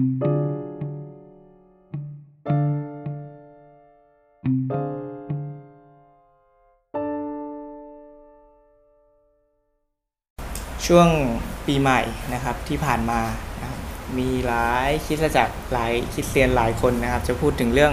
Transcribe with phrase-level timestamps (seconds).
[0.00, 0.02] ่
[10.98, 11.08] วง
[11.66, 12.00] ปีใหม่
[12.34, 13.20] นะครับที่ผ่านมา
[13.60, 13.80] นะครับ
[14.18, 17.92] มีหลายคริสตจักรหลายคริสเตียนหลายคนนะครับ จะพูดถึงเรื่อง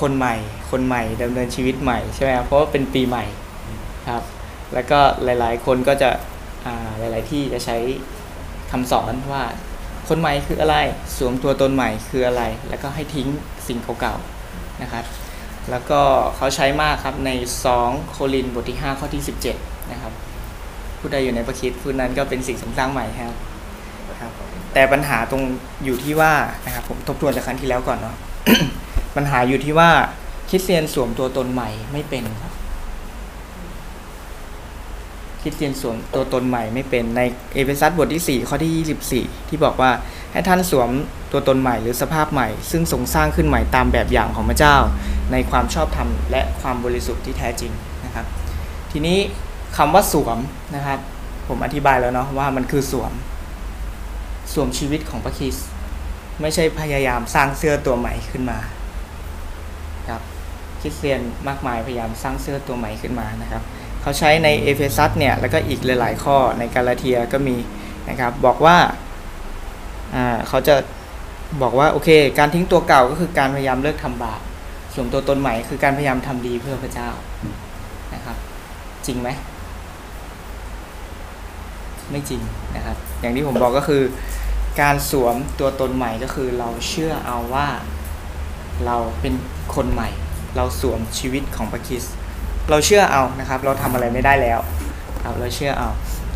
[0.00, 0.34] คนใหม่
[0.70, 3.24] คนใหม่ดำเนินชีวิตใหม่ใช่ไหมครับเพราะว่าเป็นปีใหม่
[4.10, 4.24] ครับ
[4.74, 6.10] แล้วก็หลาย ๆ คนก็จะ
[6.98, 7.76] หลาย ๆ ที่จะใช้
[8.70, 9.44] คำสอนว่า
[10.10, 10.76] คนใหม่คืออะไร
[11.16, 13.28] สวมตัวตนใหม่คืออะไร แล้วก็ให้ทิ้ง
[13.66, 15.04] สิ่งเก่าๆนะครับ
[15.70, 16.00] แล้วก็
[16.36, 17.30] เขาใช้มากครับใน
[17.72, 19.22] 2 โครินบทที่ 5 ข้อที่
[19.56, 20.12] 17 นะครับ
[20.98, 23.36] ผู้ใดอยู่ในประคิดผู้นั้นก็เป็นสิ่งสร้างใหม่ครับ
[24.20, 24.32] ครับ
[24.74, 25.42] แต่ปัญหาตรง
[25.84, 26.32] อยู่ที่ว่า
[26.66, 28.16] นะครับผมทบทวนจากครั้งที่แล้วก่อนเนาะ
[29.16, 29.90] ปัญหาอยู่ที่ว่า
[30.48, 32.52] คริสเตียนสวมตัวตนใหม่ไม่เป็นครับ
[35.40, 37.20] คริสเตียนสวมตัวตนใหม่ไม่เป็นใน
[37.54, 39.90] เอเฟซัสบทที่ 4 ข้อที่ 24 ที่บอกว่า
[40.32, 40.90] ให้ท่านสวม
[41.32, 44.76] ตัวตนใหม่หรือสภาพใหม่ ซึ่งทรงสร้างขึ้นใหม่ตามแบบอย่างของพระเจ้า
[45.32, 47.72] ในความชอบธรรมและความบริสุทธิ์ที่แท้จริง
[48.04, 48.26] นะครับ
[48.92, 49.18] ทีนี้
[49.76, 50.38] คำว่าสวม
[50.74, 50.98] นะครับ
[51.48, 53.12] ผมอธิบายแล้วเนาะว่ามันคือสวม
[54.52, 55.66] สวมชีวิตของพระคริสต์
[56.40, 58.58] ไม่ใช่พยายามสร้างเสื้อตัวใหม่ขึ้นมา
[60.08, 60.22] ครับ
[60.80, 63.62] คริสเตียนมากมายพยายามสร้างเสื้อตัวใหม่ขึ้นมานะครับ
[64.02, 67.56] เขาใช้ในเอเฟซัสเนี่ยแล้วก็อีกหลาย ๆ ข้อในกาลาเทียก็มี
[68.08, 68.76] นะครับบอกว่า
[70.14, 70.74] อ่าเขาจะ
[71.62, 74.40] บอกว่าโอเค การทิ้งตัวเก่าก็คือการพยายามเลิกทำบาป
[74.94, 77.10] สวมตัวตนใหม่คือการพยายามทำดีเพื่อพระเจ้า
[78.14, 78.36] นะครับ
[79.06, 79.28] จริงไหม
[82.10, 82.40] ไม่จริง
[82.76, 84.02] นะครับ อย่างที่ผมบอกก็คือ
[84.80, 87.68] การสวมตัวตนใหม่ก็คือเราเชื่อเอาว่า
[88.86, 89.34] เราเป็น
[89.74, 90.08] คนใหม่
[90.56, 92.14] เราสวมชีวิตของพระคริสต์
[92.70, 94.60] เราเชื่อเอานะครับ เราทำอะไรไม่ได้แล้ว
[95.24, 95.88] ครับเราเชื่อเอา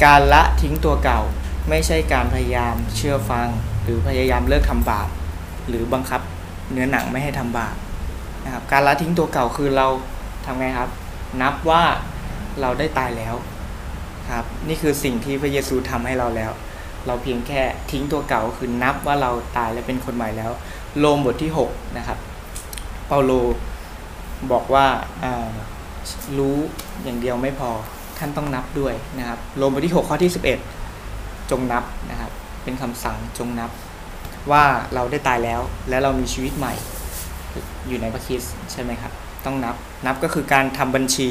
[0.05, 1.21] การละทิ้งตัวเก่า
[1.69, 3.49] ไม่ใช่การพยายามเชื่อฟัง
[3.83, 5.09] หรือพยายามเลิกทำบาป
[5.69, 6.21] หรือบังคับ
[6.73, 7.75] เนื้อหนังไม่ให้ทำบาป
[8.45, 9.87] นะครับการละทิ้งตัวเก่าคือเรา
[10.47, 10.91] ทำไงครับ
[11.43, 11.83] นับว่า
[12.61, 13.35] เราได้ตายแล้ว
[14.33, 16.53] ครับนี่คือสิ่งที่พระเยซูทำให้เราแล้ว
[17.07, 17.61] เราเพียงแค่
[17.91, 20.51] ทิ้งตัวเก่าคือนับว่าเราตายและเป็นคนใหม่แล้ว
[20.98, 22.19] โรมบทที่ 6 นะครับ
[23.08, 23.33] เปาโล
[24.53, 24.87] บอกว่า
[26.39, 26.57] รู้
[27.05, 27.70] อย่างเดียวไม่พอ
[28.19, 30.33] ท่านต้องนับด้วยนะครับโรมบทที่ 6 ข้อที่
[30.91, 32.31] 11 จงนับนะครับ
[32.63, 33.70] เป็นคำสั่งจงนับ
[34.51, 34.64] ว่า
[34.95, 36.75] เราได้ตายแล้วและเรามีชีวิตใหม่
[37.89, 39.13] อยู่ในพระคริสต์ใช่ไหมครับ
[39.45, 39.75] ต้องนับ
[40.07, 41.29] นับก็คือการทำบัญชี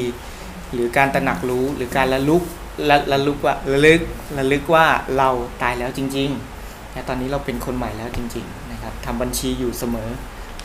[0.72, 2.42] หรือการตระหนักรู้หรือการระลึก
[2.90, 4.00] ระระลึกว่าระลึก
[4.38, 4.86] ระลึกว่า
[5.16, 5.28] เรา
[5.62, 10.10] ตายแล้วจริงๆและตอนนี้เราเป็นคนใหม่แล้วจริง ๆ นะครับทำบัญชีอยู่เสมอ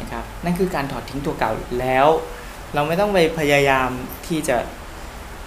[0.02, 2.08] นะครับ นั่นคือการถอดทิ้งตัวเก่าแล้ว
[2.74, 3.90] เราไม่ต้องไปพยายาม
[4.28, 4.58] ที่จะ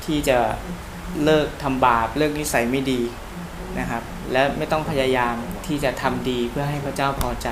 [0.04, 0.38] ที่จะ
[1.24, 3.00] เลิกทำบาปเลิกนิสัยไม่ดี
[3.78, 4.02] นะครับ
[4.32, 5.34] และไม่ต้องพยายาม
[5.66, 7.48] ที่จะทำดีเพื่อให้พระเจ้าพอใจ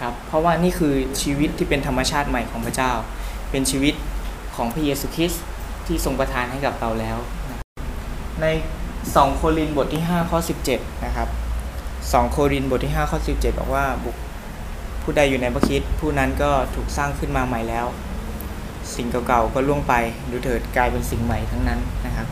[0.00, 2.92] ครับ เพราะว่านี่คือชีวิตที่เป็นธรรมชาติใหม่ของพระเจ้า
[3.50, 3.94] เป็นชีวิต
[4.56, 5.42] ของพระเยซูคริสต์
[5.86, 7.60] ที่ทรงประทานให้กับเราแล้วนะ
[8.40, 8.46] ใน
[8.92, 10.38] 2โครินบทที่5ข้อ
[10.72, 11.28] 17นะครับ
[11.80, 14.16] 2โครินบทที่5ข้อ17บอกว่าบุค
[15.02, 17.86] ผู้ใดอยู่ในพระคริสต์ผู้นั้นก็ถูกสร้างขึ้นมาใหม่แล้ว
[18.94, 19.94] สิ่งเก่าๆก็ล่วงไป
[20.30, 22.26] ดูเถิดกลายเป็นสิ่งใหม่ทั้งนั้นนะครับ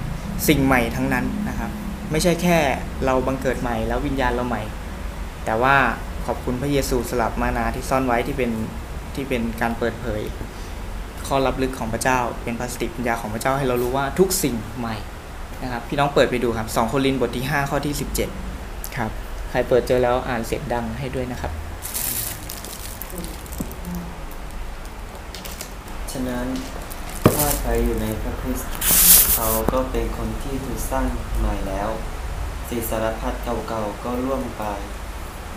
[0.48, 1.70] สิ่งใหม่ทั้งนั้นนะครับ
[2.10, 2.58] ไม่ใช่แค่
[3.04, 4.62] เราบังเกิดใหม่แล้ววิญญาณเราใหม่
[5.44, 5.76] แต่ว่า
[6.26, 8.50] ขอบคุณพระเยซูสลับมานาที่ซ่อนไว้ที่เป็น
[9.14, 10.20] ที่เป็นการเปิดเผย
[11.26, 14.96] ข้อลับลึกของพระเจ้า เป็นพลาสติกปัญญาของพระเจ้าให้เรารู้ว่าทุกสิ่งใหม่
[15.62, 17.94] นะครับพี่น้องเปิดไปดูครับ2โครินธ์บทที่ 5 ข้อที่
[18.44, 19.10] 17 ครับ
[19.50, 21.52] ใครเปิดเจอแล้วอ่านเสียงดังให้ด้วยนะครับ
[26.12, 26.46] ฉะ นั้น
[27.36, 28.68] ถ้าใครอยู่ในพระคริสต์
[29.34, 31.06] เขาก็เป็นคนที่ถูกสร้าง
[31.38, 31.88] ใหม่แล้ว
[32.68, 34.62] สิ่งสารพัดเก่าๆก็ล่วงไป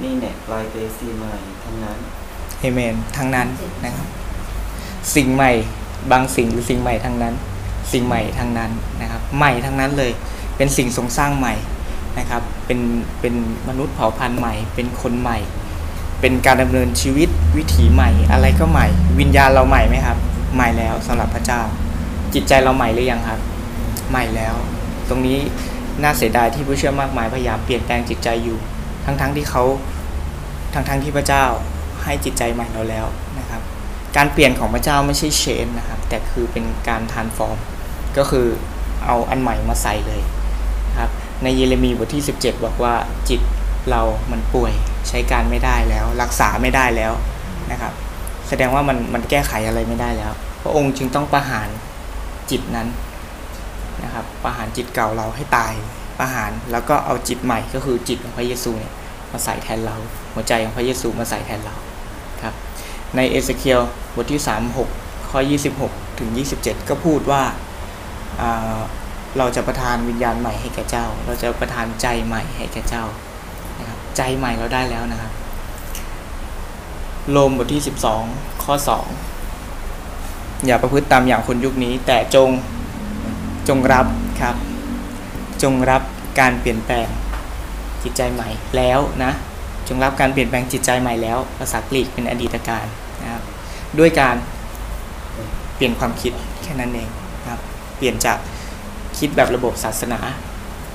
[0.04, 1.34] นี่แหละกลายเป็นสิ่งใหม่
[1.64, 1.98] ทั้งนั้น
[2.60, 3.48] เอเมนทั้งนั้น
[3.86, 4.08] นะครับ
[5.16, 5.52] สิ่งใหม่
[6.12, 7.34] บางสิ่งหรือสิ่งใหม่ทั้งนั้น
[7.92, 10.12] สิ่งใหม่ทั้งนั้นนะครับ ใหม่ทั้งนั้นเลย
[10.58, 11.54] เป็นสิ่งทรงสร้างใหม่
[12.20, 12.80] นะครับ เป็น
[13.22, 13.36] เป็น
[13.70, 15.38] มนุษย์เผ่าพันธุ์ใหม่ เป็นคนใหม่
[16.22, 18.88] เป็นการดำเนินชีวิตวิถีใหม่ อะไรก็ใหม่
[19.20, 20.18] วิญญาณเราใหม่ไหมครับ
[20.54, 21.62] ใหม่แล้วสำหรับพระเจ้า
[22.34, 23.40] จิตใจเราใหม่หรือยังครับ
[24.10, 24.56] ใหม่แล้ว
[25.10, 25.38] ตรงนี้
[26.04, 28.58] น่าเสียดายที่ผู้เชื่อมากมายพยายามเปลี่ยนแปลงจิตใจอยู่
[29.06, 29.64] ทั้งๆที่เขา
[30.74, 31.46] ทั้งๆที่พระเจ้า
[32.04, 33.06] ให้จิตใจใหม่เราแล้ว
[33.40, 33.62] นะครับ
[34.18, 37.58] การเปลี่ยนของพระเจ้าไม่ใช่เชนนะครับ แต่คือเป็นการทานฟอร์ม
[38.18, 38.48] ก็คือ
[39.06, 40.22] เอาอันใหม่มาใส่เลย
[40.90, 41.12] นะครับ
[41.44, 42.96] ในเยเรมีบทที่ 17 บอกว่า
[43.30, 43.42] จิต
[43.90, 44.02] เรา
[44.32, 44.74] มันป่วย
[45.08, 47.14] ใช้การไม่ได้แล้ว รักษาไม่ได้แล้ว
[47.72, 47.94] นะครับ
[48.50, 51.70] แสดงว่ามันมันแก้ไขอะไรไม่ได้แล้ว พระองค์จึงต้องประหาร
[52.52, 52.88] จิตนั้น
[54.04, 55.74] นะครับประหารจิตเก่าเราให้ตาย
[56.20, 58.94] ประหารแล้วก็เอาจิตใหม่ก็คือจิตของพระเยซูเนี่ย
[59.32, 59.96] มาใส่แทนเรา
[60.34, 61.76] หัวใจของพระเยซูมาใส่แทนเรา
[62.44, 62.54] ครับ
[63.16, 63.82] ในเอเสเคียล
[64.16, 64.42] บทที่
[64.86, 65.40] 36 ข้อ
[65.80, 66.30] 26 ถึง
[66.60, 67.44] 27 ก็พูดว่า
[68.42, 68.78] อ่า
[69.38, 73.04] เราจะประทานวิญญาณใหม่ให้แก่เจ้า เราจะประทานใจใหม่ให้แก่เจ้า
[73.80, 75.32] นะครับใจใหม่เราได้แล้วนะครับ
[77.32, 77.82] โรมบทที่
[78.24, 78.74] 12 ข้อ
[79.50, 82.50] 2 อย่าประพฤติตามอย่างคนยุคนี้ แต่จง
[83.68, 84.06] จงรับ
[84.42, 84.56] ครับ
[85.64, 86.02] จงรับ
[86.40, 87.08] การเปลี่ยนแปลง
[88.04, 89.32] จิตใจใหม่แล้วนะ
[89.88, 92.86] จงรับการเปลี่ยนแปลงจิตใจใหม่แล้วภาษากรีกเป็นอดีตการ
[93.24, 93.44] นะครับ
[94.00, 94.36] ด้วยการ
[95.76, 96.34] เปลี่ยนความคิด
[96.64, 97.10] แค่นั้นเอง
[97.42, 97.62] นะครับ
[97.98, 98.38] เปลี่ยนจาก
[99.18, 100.20] คิดแบบระบบศาสนา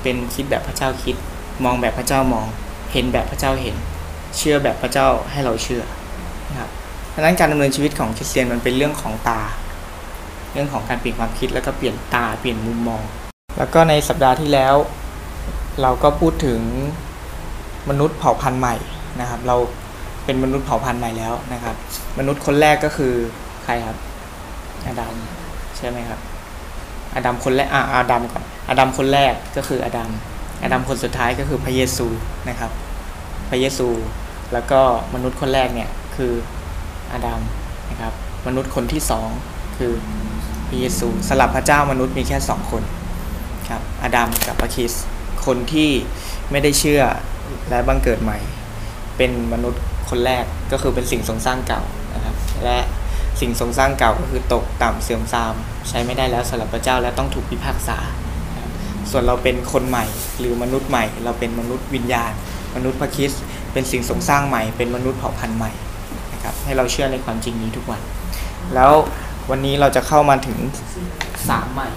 [0.03, 1.17] เป็นคิดแบบพระเจ้าคิด
[1.65, 2.47] มองแบบพระเจ้ามอง
[2.93, 3.77] เห็นแบบพระเจ้าเห็น
[4.37, 5.83] เชื่อแบบพระเจ้าให้เราเชื่อ
[7.13, 9.41] เพราะนั้นการดำเนินชีวิตของคริสเตียนมันเป็นเรื่องของตา
[10.53, 13.03] เรื่องของการเปลี่ยนความคิดแล้วก็เปลี่ยนตาเปลี่ยนมุมมอง
[13.59, 14.75] แล้วก็ในสัปดาห์ที่แล้ว
[15.83, 16.61] เราก็พูดถึง
[17.91, 18.77] มนุษย์เผ่าพันธุ์ใหม่
[19.21, 19.57] นะครับ เรา
[20.25, 21.75] เป็นมนุษย์เผ่าพันธุ์ใหม่แล้วนะครับ
[22.19, 23.15] มนุษย์คนแรกก็คือ
[23.65, 23.97] ใครครับ
[24.87, 25.15] อาดัม
[25.77, 26.21] ใช่ไหมครับ
[27.15, 30.11] อาดัมคนแรกอ่าอาดัมก่อนอาดัมคนแรกก็คืออาดัม
[30.63, 32.07] อาดัมคนสุดท้ายก็คือพระเยซู
[32.49, 32.71] นะครับ
[33.51, 33.89] พระเยซู
[34.53, 34.81] แล้วก็
[35.15, 36.33] มนุษย์คนแรกเนี่ยคือ
[37.13, 37.41] อาดัม
[37.91, 38.13] นะครับ
[38.47, 39.29] มนุษย์คนที่สอง
[39.77, 39.93] คือ
[40.69, 42.83] พระเยซูสลับพระเจ้ามนุษย์มีแค่สองคน
[43.69, 45.05] ครับอาดัมกับพระคริสต์
[45.47, 45.91] คนที่
[46.51, 47.03] ไม่ได้เชื่อ
[47.69, 48.39] และบังเกิดใหม่
[49.17, 51.83] เป็นมนุษย์คนแรกก็คือเป็นสิ่งทรงสร้างเก่า
[52.15, 52.79] นะครับ และ
[53.41, 55.55] สิ่งทรงสร้างเก่าก็คือตกต่ำเสื่อมทราม
[55.89, 57.99] ใช้ไม่ได้แล้วสำหรับพระเจ้าและต้องถูกพิพากษา
[59.11, 60.05] ส่วนเราเป็นคนใหม่
[60.39, 62.33] หรือมนุษย์ใหม่ เราเป็นมนุษย์วิญญาณ
[62.75, 63.43] มนุษย์พระคริสต์
[63.73, 65.73] เป็นสิ่งทรงสร้างใหม่ เป็นมนุษย์เผ่าพันธุ์ใหม่
[66.43, 68.01] นะครับให้เราเชื่อในความจริงนี้ทุกวัน
[68.75, 68.93] แล้ว
[69.51, 70.59] วันนี้เราจะเข้ามาถึง
[71.49, 71.89] สามใหม่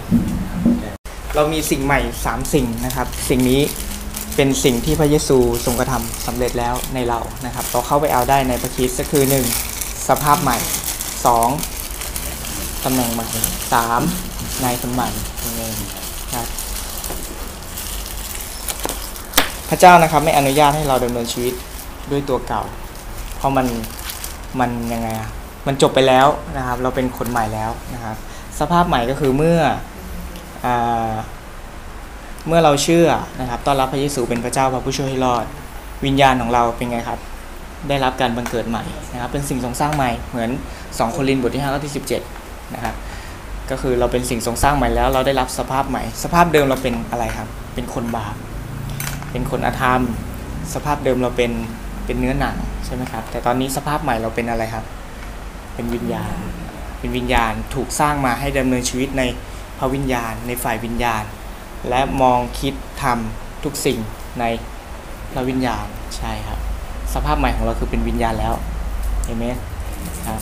[1.36, 3.62] เรามีสิ่งใหม่สามสิ่งนะครับ สิ่งนี้
[4.36, 9.24] เป็นสิ่งที่พระเยซูทรงกระทำสำเร็จแล้วในเรานะครับ เราเข้าไปเอาได้ในพระคริสต์ก็คือ
[9.66, 10.08] 1.
[10.10, 10.58] สภาพใหม่
[11.92, 12.84] 2.
[12.86, 13.28] ตำแหน่งใหม่
[13.96, 14.64] 3.
[14.64, 15.10] นายคนใหม่
[15.44, 15.76] นั่นเอง
[16.34, 16.48] ครับ
[19.70, 21.54] พระเจ้านะครับไม่อนุญาตให้เราดำเนินชีวิต
[22.12, 22.64] ด้วยตัวเก่า
[23.38, 23.68] เพราะมัน
[24.60, 25.30] มันยังไงอะ
[25.68, 28.18] มันจบไปแล้วนะครับ เราเป็นคนใหม่แล้วนะครับ
[28.60, 29.60] สภาพใหม่ก็คือเมื่อ
[30.66, 30.68] อ
[32.48, 33.08] เมื่อเราเชื่อ
[33.40, 35.46] นะครับต้อนรับพระเยซูเป็นพระเจ้าพระผู้ช่วยให้รอด
[36.06, 37.20] วิญญาณของเราเป็นไงครับ
[37.90, 40.50] ได้รับการบังเกิดใหม่นะครับ เป็นสิ่งทรงสร้างใหม่เหมือน
[40.82, 41.94] 2โครินธ์บทที่5ข้อที่
[42.34, 42.96] 17นะครับ
[43.72, 48.36] ก็คือเราเป็นสิ่งทรงสร้างใหม่แล้ว เราได้รับสภาพใหม่ สภาพเดิมเราเป็นอะไรครับ เป็นคนบาป
[49.32, 50.02] เป็นคนอาธรรม
[50.74, 51.52] สภาพเดิมเราเป็น
[52.06, 52.56] เป็นเนื้อหนัง
[52.86, 54.86] ใช่ไหมครับ แต่ตอนนี้สภาพใหม่เราเป็นอะไรครับ
[55.74, 56.36] เป็นวิญญาณ
[57.00, 59.24] เป็นวิญญาณถูกสร้างมาให้ดำเนินชีวิตใน
[59.80, 61.24] พระวิญญาณ ในฝ่ายวิญญาณ
[61.90, 62.74] และมองคิด
[63.04, 64.00] ทำทุกสิ่ง
[64.40, 64.46] ใน
[65.34, 65.86] พระวิญญาณ
[66.18, 66.60] ใช่ครับ
[67.14, 68.54] สภาพใหม่ของเราคือเป็นวิญญาณแล้ว
[69.26, 69.46] เห็นไหม
[70.28, 70.42] ครับ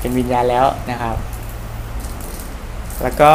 [0.00, 1.16] เป็นวิญญาณแล้วนะครับ
[3.02, 3.32] แล้วก็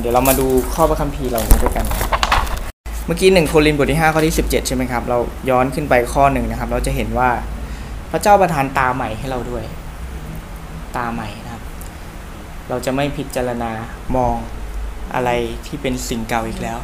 [0.00, 1.86] เดี๋ยวเรามาดูข้อพระคัมภีร์เราด้วยกัน
[3.06, 5.18] เมื่อกี้หนึ่งโครินธ์บทที่5ข้อที่ 17 ใช่ไหมครับ เรา
[5.50, 7.30] ย้อนขึ้นไปข้อหนึ่งนะครับ เราจะเห็นว่า
[8.10, 9.64] พระเจ้าประทานตาใหม่ให้เราด้วย
[10.96, 11.62] ตาใหม่นะครับ
[12.68, 13.70] เราจะไม่พิจารณา
[14.16, 14.34] มอง
[15.14, 15.30] อะไร
[15.66, 16.78] ที่เป็นสิ่งเก่าอีกแล้ว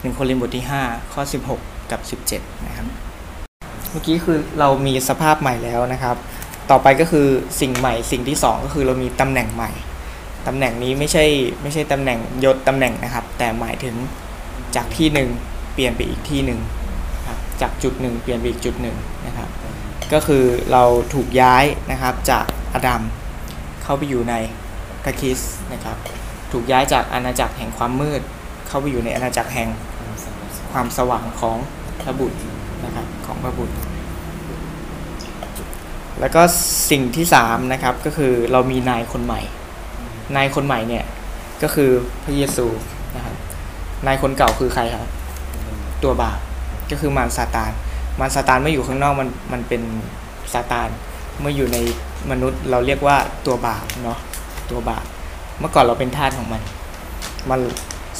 [0.00, 1.22] หนึ่งโครินธ์บทที่ 5 ข้อ
[1.56, 2.86] 16 กับ 17 นะครับ
[3.90, 6.16] เมื่อกี้คือเรามีสภาพใหม่แล้วนะครับ
[6.70, 7.26] ต่อไปก็คือ
[7.60, 9.70] สิ่งใหม่สิ่งที่ 2 ก็คือเรามีตำแหน่งใหม่
[10.46, 11.24] ตำแหน่งนี้ไม่ใช่
[11.62, 13.96] ไม่ใช่ตำแหน่งยศตำแหน่งนะครับ แต่หมายถึง
[14.76, 15.28] จากที่หนึ่ง
[15.74, 16.60] เปลี่ยนไปอีกที่หนึ่ง
[17.26, 18.96] ครับจากจุดหนึ่งเปลี่ยนไปอีกจุดหนึ่ง
[19.26, 19.48] นะครับ
[20.12, 20.82] ก็คือเรา
[21.14, 22.44] ถูกย้ายนะครับจาก
[22.74, 23.02] อดัม
[23.82, 24.34] เข้าไปอยู่ใน
[25.02, 25.40] พระคิส
[25.72, 25.96] นะครับ
[26.52, 28.22] ถูกย้ายจากอาณาจักรแห่งความมืด
[28.66, 29.68] เข้าไปอยู่ในอาณาจักรแห่ง
[30.72, 31.56] ความสว่างของ
[32.02, 32.38] พระบุตร
[32.84, 33.74] นะครับของพระบุตร
[36.20, 36.42] แล้วก็
[36.90, 39.40] สิ่งที่สามนะครับก็คือเรามีนายคนใหม่
[40.36, 41.04] นายคนใหม่เนี่ย
[41.62, 41.90] ก็คือ
[42.24, 42.66] พระเยซู
[44.04, 45.10] นายคนเก่าคือใครครับ
[46.02, 46.38] ตัวบาป
[46.90, 47.72] ก็คือมารซาตาน
[48.20, 49.82] มารซาตานไม่อยู่ข้างนอกมันมันเป็น
[50.52, 50.88] ซาตาน
[51.40, 51.78] เมื่ออยู่ใน
[52.30, 54.18] มนุษย์เราเรียกว่าตัวบาปเนาะ
[54.70, 55.04] ตัวบาป
[55.60, 56.62] เมื่อก่อนเราเป็นทาสของมัน
[57.50, 57.60] มัน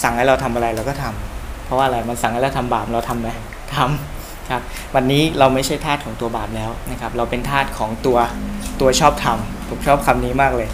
[0.03, 3.29] สั่งให้เราทำอะไรเราก็ทำเพราะว่าอะไรมันสั่งให้เราทำบาปเราทำไหม
[3.77, 4.63] ทำครับ
[4.95, 8.19] วันนี้เราไม่ใช่ทาสของตัวบาปแล้วนะครับ เราเป็นทาสของตัว
[8.81, 10.69] ตัวชอบทำผมชอบคำนี้มากเลย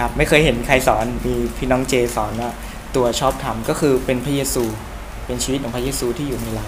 [0.00, 2.50] ครับ ไม่เคยเห็นใครสอนมีพี่น้องเจสอนว่า
[2.96, 4.64] ตัวชอบทำก็คือเป็นพระเยซู
[5.26, 6.64] เป็นชีวิตของพระเยซูที่อยู่ในเรา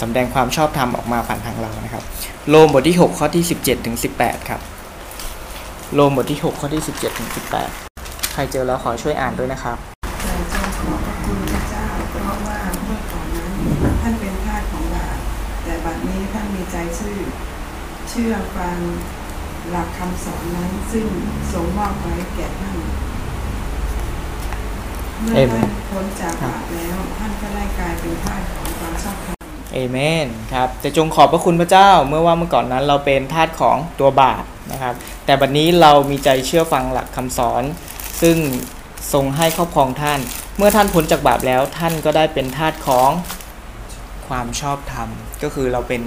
[0.00, 2.04] สำแดงความชอบธรรมออกมาผ่านทางเรานะครับ
[2.50, 4.60] โรมบทที่ 6 ข้อที่ 17ถึง18 ครับ
[5.94, 7.30] โรมบทที่ 6 ข้อที่ 17ถึง
[7.80, 9.76] 18 ใครเจอแล้วขอช่วยอ่านด้วยนะครับ
[10.24, 10.64] เราข้า
[12.10, 13.52] เพราะว่าเมื่อก่อนนั้น
[14.02, 15.16] ท่านเป็นทาสของบาป
[15.64, 17.16] แต่บัดนี้ท่านมีใจซื่อ
[18.08, 18.78] เชื่อฟัง
[19.70, 21.06] หลักคำสอนนั้นซึ่ง
[21.52, 22.76] ทรงมอบไว้แก่ท่าน
[25.24, 29.36] เมื่อเอเมนท่านพ้นจากบาปแล้วท่านก็ได้กลายเป็นทาสของความชอบธรรม
[29.74, 37.62] เอเมนครับแต่จงขอบพระคุณพระเจ้าเมื่อว่าเมื่อก่อนนั้นเราเป็นทาสของตัวบาปนะครับ แต่บัดนี้เรามีใจเชื่อฟังหลักคำสอน
[38.22, 38.36] ซึ่ง
[39.12, 40.20] ทรงให้ครอบครองท่าน
[40.56, 43.10] เมื่อท่านพ้นจากบาปแล้วท่านก็ได้เป็นทาสของ
[44.28, 45.08] ความชอบธรรม
[45.42, 46.02] ก็คือเราเป็น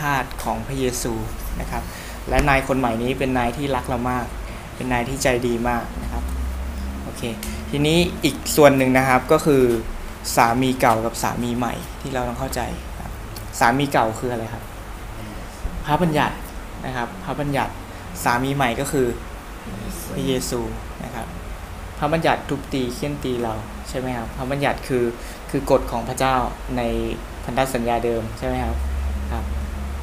[0.00, 1.12] ทาสของพระเยซู
[1.60, 1.82] นะครับ
[2.28, 4.26] และนายคนใหม่นี้เป็นนายที่รักเรามาก
[4.76, 6.37] เป็นนายที่ใจดีมากนะครับโอ
[7.18, 7.22] เค
[7.70, 9.62] ทีนี้อีกส่วนหนึ่งนะครับก็คือ
[10.36, 12.60] สามีเก่ากับสามีใหม่ที่เราต้องเข้าใจ
[12.98, 13.10] ครับ
[13.58, 14.64] สามีเก่าคืออะไรครับ
[15.86, 16.34] พระบัญญัติ
[16.86, 17.72] นะครับ พระบัญญัติ
[18.24, 19.06] สามีใหม่ก็คือ
[20.12, 20.60] พระเยซู
[21.04, 21.26] นะครับ
[21.98, 23.54] พระบัญญัติทุบตีเคี่ยนตีเรา
[23.88, 25.04] ใช่ไหมครับ พระบัญญัติคือ
[25.50, 26.34] คือกฎของพระเจ้า
[26.76, 26.82] ใน
[27.44, 28.76] พันธสัญญาเดิมใช่ไหมครับ
[29.32, 29.44] ครับ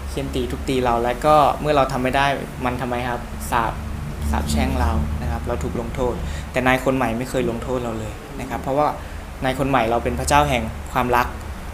[0.09, 2.25] เคี่ยนตีทุบตีเราแล้วก็เมื่อเราทำไม่ได้
[2.65, 3.73] มันทำไมครับสาบ
[4.31, 4.91] สาบแช่งเรา
[5.21, 6.13] นะครับ เราถูกลงโทษ
[6.51, 8.87] แต่นายคนใหม่ไม่เคยลงโทษเราเลยนะครับ เพราะว่า
[9.43, 11.27] นายคนใหม่เราเป็นพระเจ้าแห่งความรัก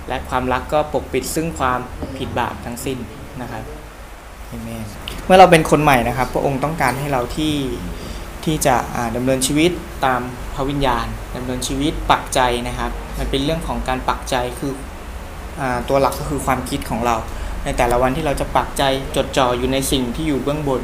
[0.08, 1.80] และความรักก็ปกปิดซึ่งความ
[2.18, 2.98] ผิดบาปทั้งสิ้น
[3.42, 3.64] นะครับ
[4.48, 4.86] เมน
[5.26, 7.56] เมื่อเราเป็นคนใหม่นะครับ พระองค์ต้องการให้เราที่
[8.44, 9.72] ที่จะอ่าดำเนินชีวิต
[10.06, 10.22] ตาม
[10.56, 11.06] พระวิญญาณ
[11.36, 14.74] ดำเนินชีวิตปักใจนะครับ มันเป็นเรื่องของการปักใจคือ
[15.60, 17.16] อตัวหลักก็คือความคิดของเรา
[17.64, 18.84] ในแต่ละวันที่เราจะปักใจ
[19.16, 20.82] จดจ่ออยู่ในสิ่งที่อยู่เบื้องบน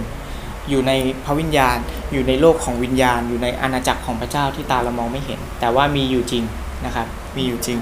[0.69, 0.91] อยู่ใน
[1.25, 1.77] พระวิญญาณ
[2.11, 6.43] อยู่ในโลกของวิญญาณ อยู่ในอาณาจักรของพระเจ้าที่ตาเรามองไม่เห็น แต่ว่ามีอยู่จริง
[6.85, 7.07] นะครับ
[7.37, 7.79] มีอยู่จริง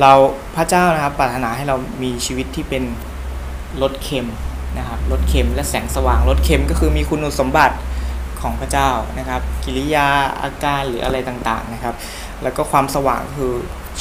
[0.00, 0.12] เรา
[0.56, 2.84] พระเจ้านะครับปรารถนาให้เรามีชีวิตที่เป็น
[3.82, 4.28] รถเค็ม
[4.78, 7.76] นะครับรถเค็มและแสงสว่างรถเค็มก็คือมีคุณสมบัติ
[8.40, 10.06] ของพระเจ้านะครับ กิริยา
[10.42, 11.94] อาการหรืออะไรต่างๆนะครับ
[12.42, 13.52] แล้วก็ความสว่างคือ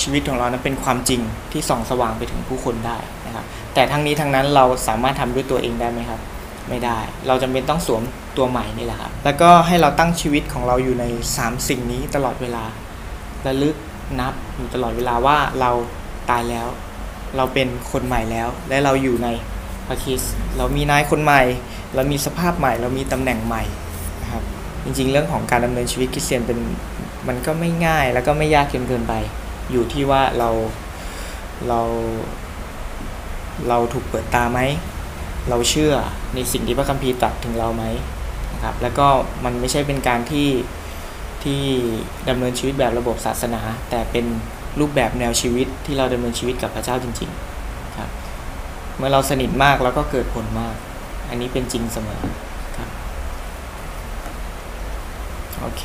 [0.01, 6.19] ชีวิตของเรานั้นเป็นความจริงที่ส่องสว่างไปถึงผู้คนได้นะครับ แต่ทั้งนี้ทั้งนั้นเราสามารถทำด้วยตัวเองได้ไหมครับ
[6.69, 8.01] ไม่ได้ เราจำเป็นต้องสวม
[8.37, 11.05] ตัวใหม่นี่แหละครับ แล้วก็ให้เราตั้งชีวิตของเราอยู่ใน
[11.37, 12.63] 3 สิ่งนี้ตลอดเวลา
[13.45, 13.75] ระลึก
[14.19, 15.71] นับอยู่ตลอดเวลาว่าเรา
[16.29, 16.67] ตายแล้ว
[17.37, 19.27] เราเป็นคนใหม่แล้ว และเราอยู่ใน
[19.87, 20.21] พระคิส
[20.57, 21.41] เรามีนายคนใหม่
[21.95, 23.63] เรามีสภาพใหม่ เรามีตำแหน่งใหม่
[24.21, 24.43] นะครับ
[24.83, 26.59] จริงๆ เรื่องของการดำเนินชีวิตคริสเตียนเป็น
[27.27, 29.13] มันก็ไม่ง่ายแล้วก็ไม่ยากเกินเกินไป
[29.71, 30.49] อยู่ที่ว่าเรา
[31.67, 31.81] เรา
[33.69, 34.59] เราถูกเปิดตาไหม
[35.49, 35.93] เราเชื่อ
[36.35, 37.83] ในสิ่งที่พระคัมภีร์ตรัสถึงเราไหม
[38.53, 39.07] นะครับ แล้วก็
[39.45, 40.49] มันไม่ใช่เป็นการที่
[41.43, 41.61] ที่
[42.29, 44.25] ดำเนินชีวิตแบบระบบศาสนา แต่เป็น
[44.79, 48.09] รูปแบบแนวชีวิตที่เราดำเนินชีวิตกับพระเจ้าจริงๆครับ
[48.97, 50.75] เมื่อเราสนิทมากแล้วก็เกิดผลมาก
[51.29, 52.21] อันนี้เป็นจริงเสมอ
[52.77, 52.89] ครับ
[55.61, 55.83] โอเค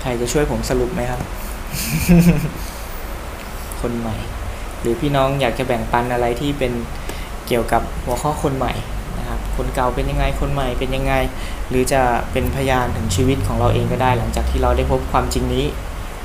[0.00, 1.20] ใครจะช่วยผมสรุปไหมครับ
[3.80, 4.16] คนใหม่
[4.80, 6.72] หรือพี่น้องอยากจะแบ่งปันอะไรที่เป็น
[7.48, 8.72] เกี่ยวกับหัวข้อคนใหม่
[9.18, 11.14] นะครับคนเก่าเป็นยังไงคนใหม่เป็นยังไง
[11.68, 12.00] หรือจะ
[12.32, 15.66] เป็นพยานถึงชีวิตของเราเองก็ได้ หลังจากที่เราได้พบความจริงนี้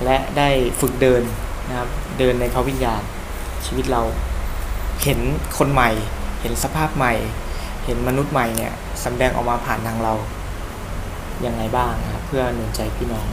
[0.03, 0.49] และได้
[0.79, 1.21] ฝึกเดิน
[1.69, 1.89] นะครับ
[2.19, 3.01] เดินในพระวิญญาณ
[3.65, 4.01] ชีวิตเรา
[5.03, 5.19] เห็น
[5.57, 5.89] คนใหม่
[6.41, 7.13] เห็นสภาพใหม่
[7.85, 10.13] เห็นมนุษย์ใหม่เนี่ยสำแดงออกมาผ่านทางเรา
[11.45, 13.25] ยังไงบ้างนะครับเพื่อหนุนใจพี่น้อง